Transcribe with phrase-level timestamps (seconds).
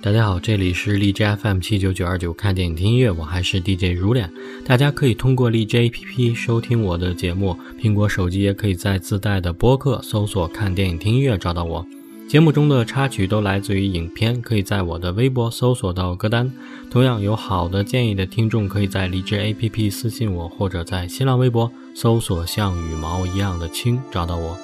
[0.00, 4.32] 大家好，这里是荔枝 FM 七九九二九，看电影听音乐，我还是 DJ 如脸。
[4.64, 11.84] 大家可以通过荔枝 APP 收听我的节目，苹果手机也可以在自带的播客搜索“看电影听音乐”找到我。
[12.28, 16.48] 节目中的插曲都来自于影片，可以在我的微博搜索到歌单。
[16.88, 24.56] 同样有好的建议的听众，可以在荔枝 APP 私信我，或者在新浪微博搜索“像羽毛一样的轻”找到我。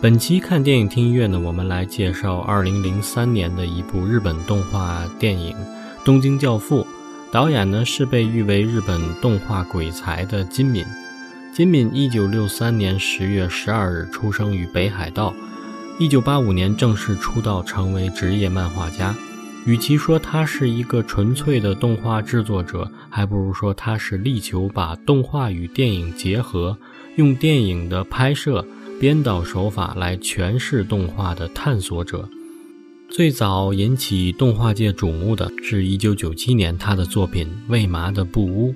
[0.00, 5.56] 本期看电影听音乐呢，我们来介绍2003年的一部日本动画电影
[6.04, 6.82] 《东京教父》，
[7.32, 10.84] 导演呢是被誉为日本动画鬼才的金敏。
[11.54, 15.32] 金敏1963年10月12日出生于北海道
[15.98, 19.14] ，1985年正式出道成为职业漫画家。
[19.64, 26.76] 与其说他是一个纯粹的动画制作者，还不如说他是力求把动画与电影结合，
[27.16, 28.66] 用电影的拍摄。
[29.00, 32.28] 编导手法来诠释动画的探索者，
[33.08, 38.72] 最早引起动画界瞩目的是一九九七年他的作品《为麻的布屋》。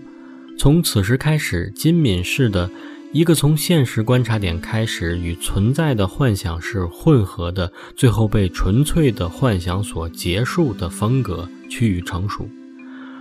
[0.58, 2.68] 从此时开始，金敏式的
[3.12, 12.48] 一个从现实观察点开始与存在的幻想是混合的，最后被纯粹的幻想所结束的风格趋于成熟。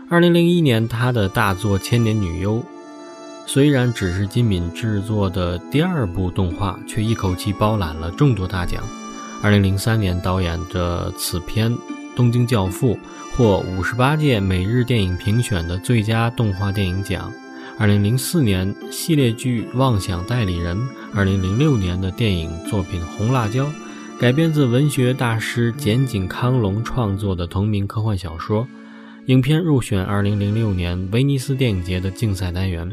[0.09, 2.55] 二零零一年，他的大作《千年女优》。
[3.49, 8.83] 虽然只是金敏制作的第二部动画，却一口气包揽了众多大奖。
[9.41, 11.71] 二零零三年导演的此片
[12.13, 12.95] 《东京教父》
[13.37, 17.31] 获五十八届每日电影评选的最佳动画电影奖。
[17.79, 20.75] 二零零四年系列剧《妄想代理人》，
[21.15, 23.65] 二零零六年的电影作品《红辣椒》，
[24.19, 28.67] 改编自文学大师简井康隆创作的同名科幻小说。
[29.27, 32.91] 影片入选二零零六年威尼斯电影节的竞赛单元。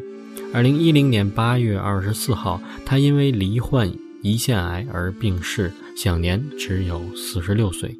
[0.54, 3.90] 二零一零年八月二十四号，他因为罹患
[4.22, 7.92] 胰腺癌而病逝，享年只有四十六岁。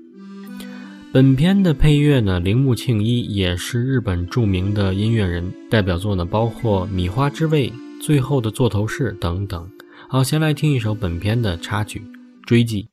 [1.13, 7.71] 本片的配乐呢，铃木庆一也是日本著名的音乐人，代表作呢包括《米花之味》
[8.01, 9.69] 《最后的座头市》等等。
[10.07, 11.99] 好，先来听一首本片的插曲
[12.47, 12.85] 《追记》。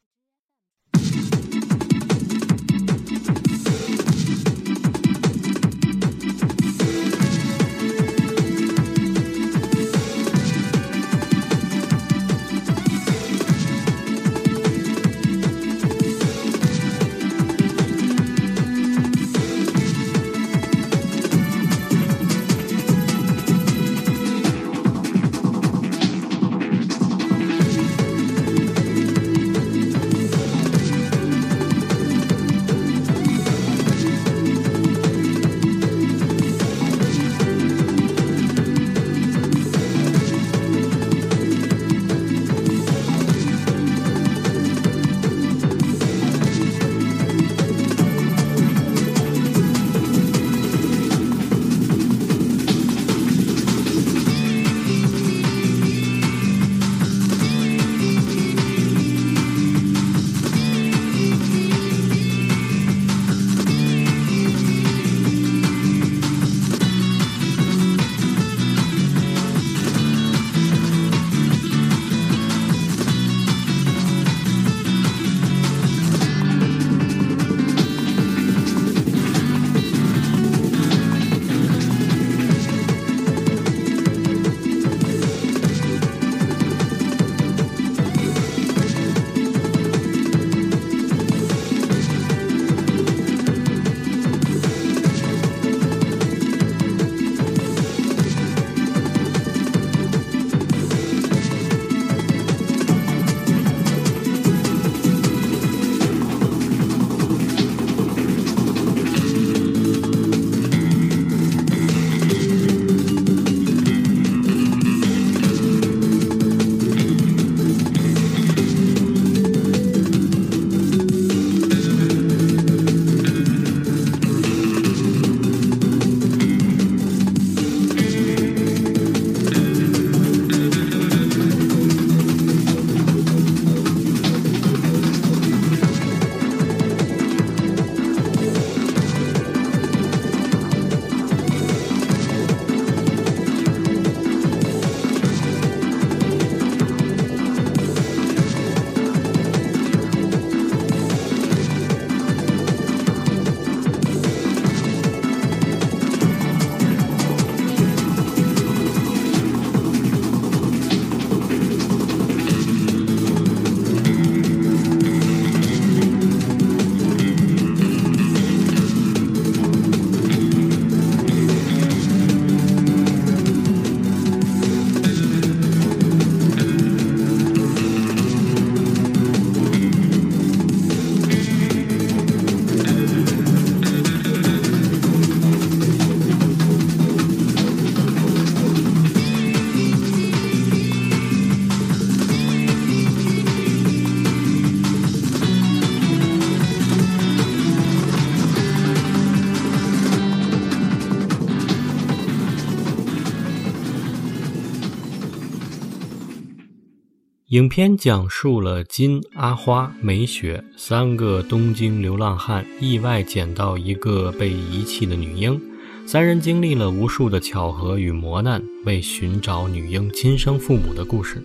[207.51, 215.59] 影片讲述了金、阿花、美雪三个东京流浪汉意外捡到一个被遗弃的女婴，
[216.05, 221.43] 三人经历了无数的巧合与磨难，为寻找女婴亲生父母的故事。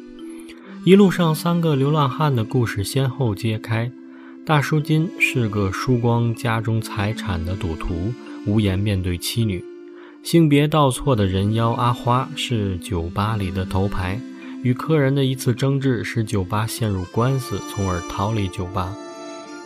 [0.84, 3.90] 一路上，三个流浪汉的故事先后揭开。
[4.44, 8.12] 大叔金是个输光家中财产的赌徒，
[8.46, 9.58] 无颜面对妻女；
[10.22, 14.20] 性别倒错的人妖阿花是酒吧里的头牌。
[14.66, 18.92] 与客人的一次争执使酒吧陷入官司，从而逃离酒吧。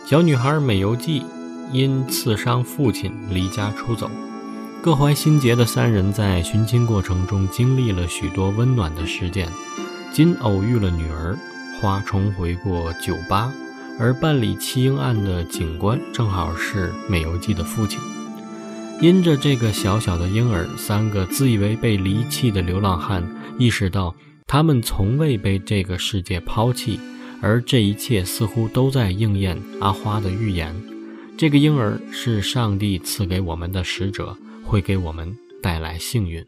[0.05, 1.23] 小女孩美游纪
[1.71, 4.11] 因刺伤父亲离家出走。
[4.79, 9.47] 各怀心结的三人在寻亲过程中经历了许多温暖的事件。
[10.13, 11.35] 金偶遇了女儿，
[11.79, 13.51] 花重回过酒吧，
[13.99, 17.99] 而办理弃婴案的警官正好是美游纪的父亲。
[19.01, 23.27] 因着这个小小的婴儿，三个自以为被离弃的流浪汉
[23.57, 24.13] 意识到。
[24.51, 26.99] 他们从未被这个世界抛弃，
[27.41, 30.75] 而这一切似乎都在应验阿花的预言：
[31.37, 36.45] 这个婴儿是上帝赐给我们的使者，会给我们带来幸运。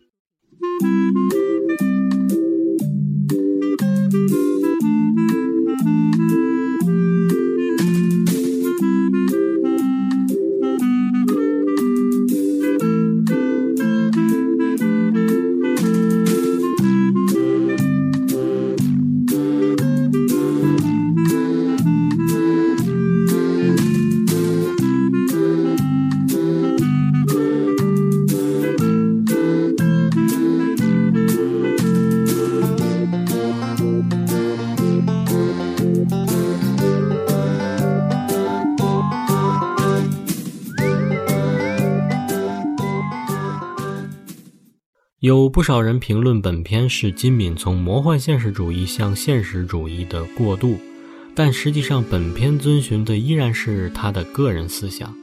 [45.24, 50.78] 有不少人评论本片是金敏从魔幻现实主义向现实主义的过渡，
[51.34, 55.16] 但实际上本片遵循的依然是他的个人思想。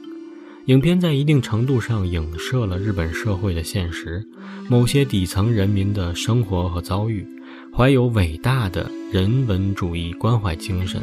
[0.65, 4.25] 影片在一定程度上影射了日本社会的现实，
[4.67, 7.23] 某些底层人民的生活和遭遇，
[7.71, 10.99] 怀有伟大的人文主义关怀精神。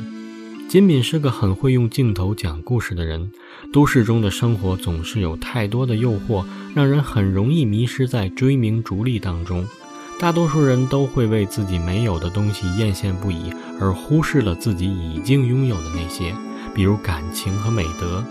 [0.69, 3.31] 金敏是个很会用镜头讲故事的人。
[3.73, 6.45] 都市中的生活总是有太多的诱惑，
[6.75, 9.67] 让人很容易迷失在追名逐利当中。
[10.19, 16.35] 大多数人都会为自己没有的东西艳羡不已，而忽视了自己已经拥有的那些，
[16.75, 18.25] 比如感情和美德。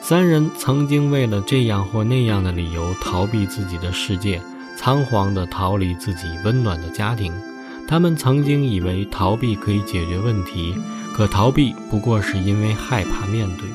[0.00, 4.40] 三人曾经为了这样或那样的理由逃避自己的世界，
[4.76, 7.32] 仓皇地逃离自己温暖的家庭。
[7.86, 10.74] 他们曾经以为逃避可以解决问题。
[11.14, 13.68] 可逃避不过是因为害怕面对。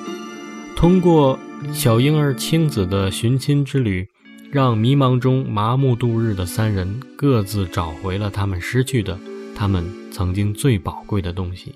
[0.80, 1.38] 通过
[1.74, 4.08] 小婴儿青子的寻亲之旅，
[4.50, 9.20] 让迷茫中麻木度日的三人各自找回了他们失去的，
[9.54, 11.76] 他们曾经最宝贵的东西。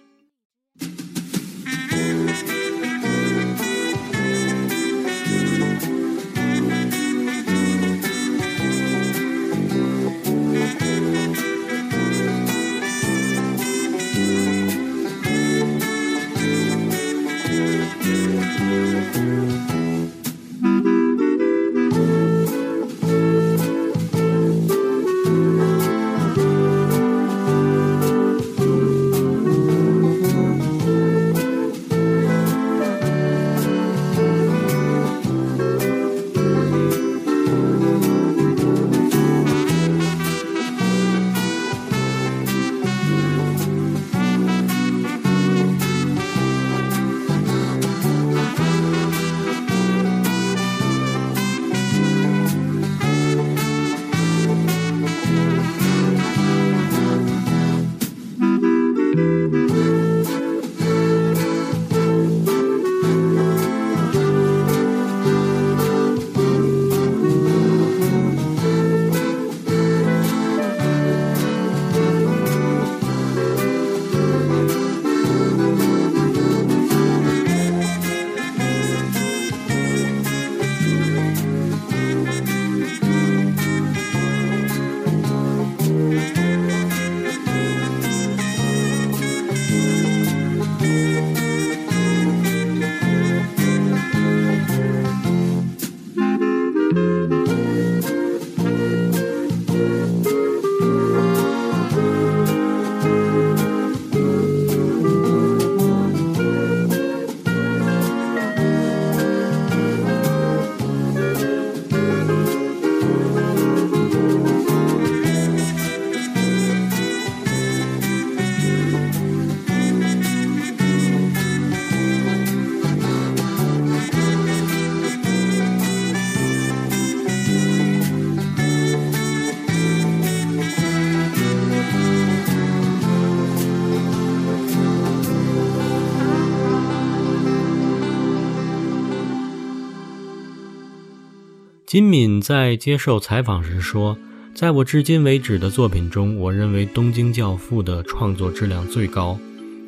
[141.94, 144.18] 金敏在接受采访时说
[144.56, 149.38] ：“在我至今为止的作品中，我认为《东京教父》的创作质量最高。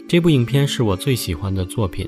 [0.08, 2.08] 这部影片是我最喜欢的作品。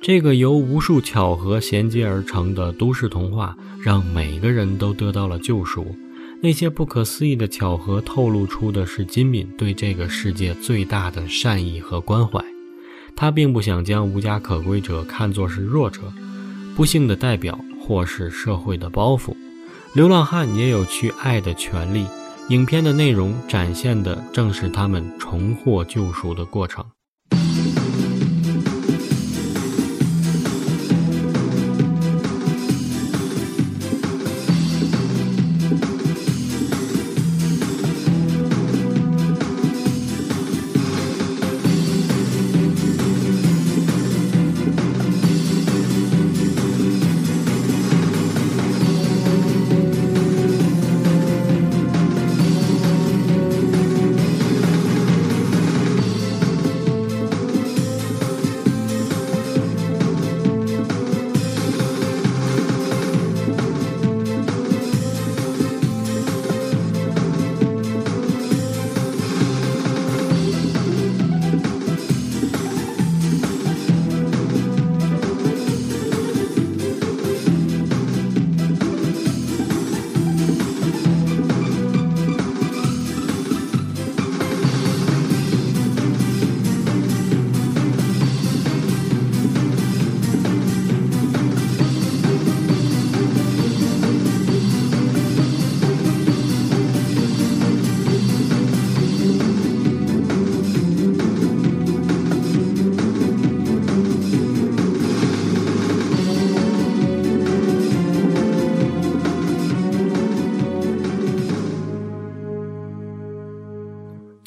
[0.00, 5.94] 这个由无数巧合衔接而成的都市童话，让每个人都得到了救赎。
[6.40, 12.42] 那些不可思议的巧合，透露出的是金敏对这个世界最大的善意和关怀。
[13.14, 16.00] 他并不想将无家可归者看作是弱者、
[16.74, 19.34] 不幸的代表。”或是社会的包袱，
[19.94, 22.06] 流浪汉也有去爱的权利。
[22.50, 26.84] 影片的内容展现的正是他们重获救赎的过程。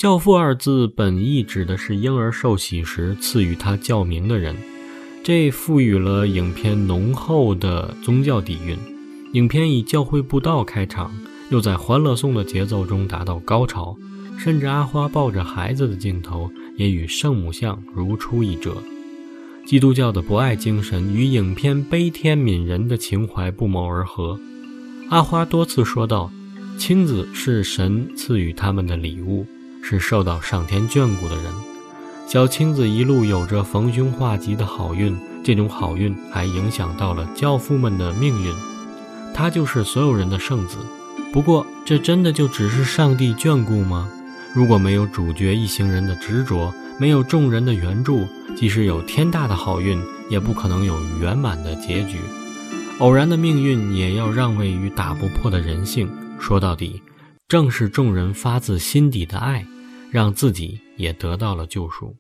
[0.02, 4.56] 教父二字本意指的是婴儿受洗时赐予他教名的人，
[5.24, 8.76] 这赋予了影片浓厚的宗教底蕴。
[9.34, 11.14] 影片以教会布道开场，
[11.52, 13.96] 又在欢乐颂的节奏中达到高潮，
[14.40, 18.78] 甚至阿花抱着孩子的镜头也与圣母像如出一辙。
[19.68, 24.40] 基督教的博爱精神与影片悲天悯人的情怀不谋而合。
[25.12, 26.32] 阿花多次说道
[26.80, 29.46] ：“亲子是神赐予他们的礼物。”
[29.82, 31.46] 是受到上天眷顾的人，
[32.28, 38.54] 小青子一路有着逢凶化吉的好运，这种好运还影响到了教父们的命运。
[39.34, 40.78] 他就是所有人的圣子。
[41.34, 44.10] 不过，这真的就只是上帝眷顾吗？
[44.54, 52.20] 如果没有主角一行人的执着，没有众人的援助，即使有天大的好运，也不可能有圆满的结局。
[53.00, 56.10] 偶然的命运也要让位于打不破的人性。
[56.40, 57.02] 说到底。
[57.52, 59.68] 正是众人发自心底的爱，
[60.10, 62.16] 让自己也得到了救赎。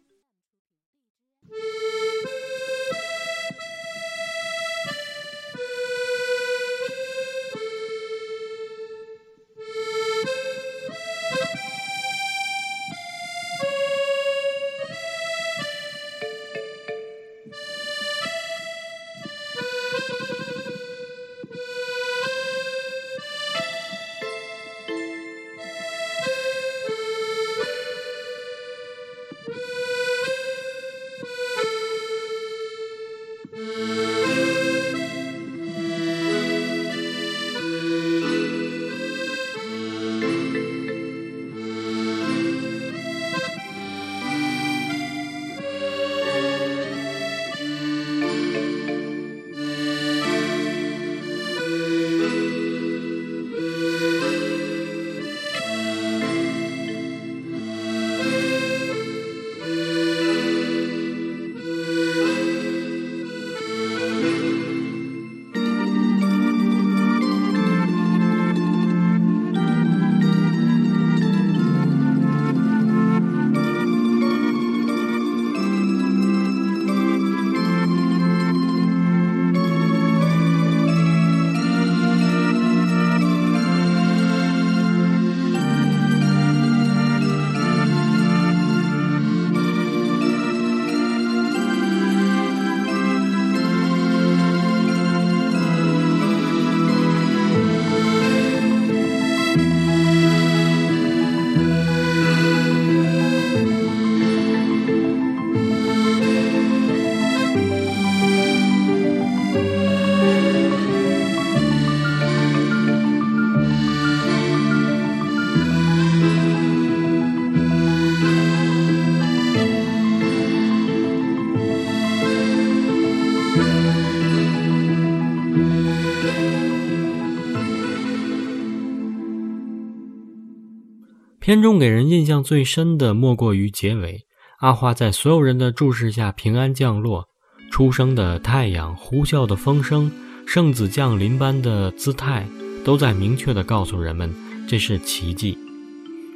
[131.51, 134.23] 片中给人印象最深的莫过于结尾，
[134.59, 137.27] 阿花在所有人的注视下平安降落，
[137.69, 140.09] 初升的太阳、呼啸的风声、
[140.47, 142.47] 圣子降临般的姿态，
[142.85, 144.33] 都在明确地告诉人们，
[144.65, 145.57] 这是奇迹。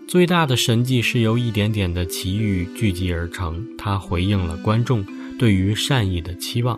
[0.05, 5.05] 最大的神迹是由一点点的奇遇聚集而成，它回应了观众
[5.39, 6.77] 对于善意的期望。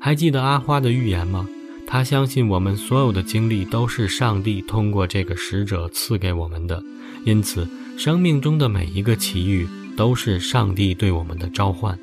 [0.00, 1.46] 还记得阿花的预言吗？
[1.86, 6.82] 他相信我们所有的经历都是上帝通过这个使者赐给我们的，
[7.24, 11.98] 因此生命中的每一个奇遇都是上帝对我们的召唤。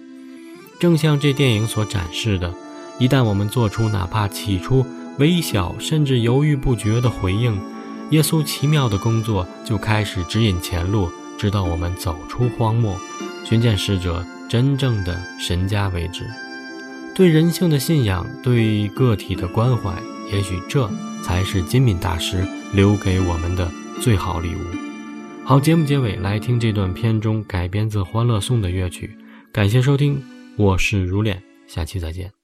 [0.80, 2.54] 正像这电影所展示的，
[3.00, 4.86] 一旦我们做出哪怕起初
[5.18, 7.60] 微小甚至犹豫不决的回应，
[8.12, 12.96] 耶稣奇妙的工作就开始指引前路，直到我们走出荒漠，
[13.44, 16.26] 寻见使者真正的神家为止。
[17.16, 19.92] 对人性的信仰，对个体的关怀，
[20.32, 20.88] 也许这
[21.24, 24.87] 才是金敏大师留给我们的最好礼物。
[25.48, 29.18] 好，节目结尾来听这段片中改编自《欢乐颂》的乐曲。
[29.54, 30.22] 感谢收听，
[30.58, 32.37] 我是如脸，下期再见。